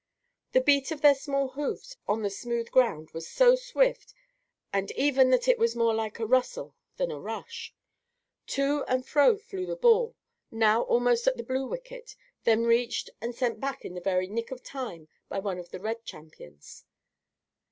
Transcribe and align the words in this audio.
The 0.53 0.61
beat 0.61 0.89
of 0.89 1.01
their 1.01 1.13
small 1.13 1.49
hoofs 1.49 1.95
on 2.07 2.23
the 2.23 2.31
smooth 2.31 2.71
ground 2.71 3.11
was 3.11 3.29
so 3.29 3.53
swift 3.55 4.15
and 4.73 4.89
even 4.93 5.29
that 5.29 5.47
it 5.47 5.59
was 5.59 5.75
more 5.75 5.93
like 5.93 6.17
a 6.17 6.25
rustle 6.25 6.75
than 6.97 7.11
a 7.11 7.19
rush. 7.19 7.71
To 8.47 8.83
and 8.87 9.05
fro 9.07 9.37
flew 9.37 9.67
the 9.67 9.75
ball, 9.75 10.15
now 10.49 10.81
almost 10.81 11.27
at 11.27 11.37
the 11.37 11.43
blue 11.43 11.67
wicket, 11.67 12.15
then 12.45 12.63
reached 12.63 13.11
and 13.21 13.35
sent 13.35 13.59
back 13.59 13.85
in 13.85 13.93
the 13.93 14.01
very 14.01 14.25
nick 14.25 14.49
of 14.49 14.63
time 14.63 15.07
by 15.29 15.37
one 15.37 15.59
of 15.59 15.69
the 15.69 15.79
red 15.79 16.03
champions. 16.03 16.83